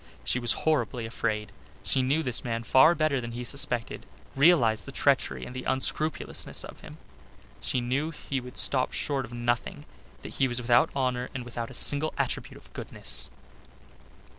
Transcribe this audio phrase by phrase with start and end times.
[0.23, 1.51] She was horribly afraid.
[1.83, 6.63] She knew this man far better than he suspected, realized the treachery and the unscrupulousness
[6.63, 6.97] of him.
[7.61, 9.85] She knew he would stop short of nothing,
[10.23, 13.29] that he was without honour and without a single attribute of goodness.